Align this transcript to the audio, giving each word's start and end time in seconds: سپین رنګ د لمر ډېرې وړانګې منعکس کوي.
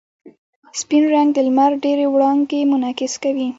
سپین 0.79 1.03
رنګ 1.13 1.29
د 1.33 1.37
لمر 1.47 1.71
ډېرې 1.83 2.05
وړانګې 2.13 2.59
منعکس 2.71 3.13
کوي. 3.23 3.47